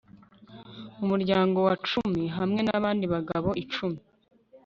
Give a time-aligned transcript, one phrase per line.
[0.97, 3.99] mu muryango wa cyami hamwe n abandi bagabo icumi